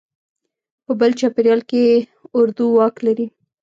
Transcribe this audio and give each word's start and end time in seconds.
په 0.85 0.91
بل 0.99 1.11
چاپېریال 1.19 1.61
کې 1.69 1.81
اردو 2.37 2.65
واک 2.77 2.95
لري. 3.05 3.27